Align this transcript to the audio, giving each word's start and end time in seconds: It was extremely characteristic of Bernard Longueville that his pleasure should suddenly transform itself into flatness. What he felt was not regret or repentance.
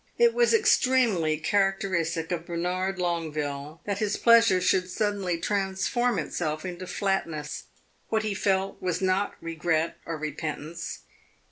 It 0.17 0.33
was 0.33 0.51
extremely 0.51 1.37
characteristic 1.37 2.31
of 2.31 2.47
Bernard 2.47 2.97
Longueville 2.97 3.81
that 3.85 3.99
his 3.99 4.17
pleasure 4.17 4.59
should 4.59 4.89
suddenly 4.89 5.37
transform 5.37 6.17
itself 6.17 6.65
into 6.65 6.87
flatness. 6.87 7.65
What 8.09 8.23
he 8.23 8.33
felt 8.33 8.81
was 8.81 8.99
not 8.99 9.35
regret 9.41 9.97
or 10.07 10.17
repentance. 10.17 11.01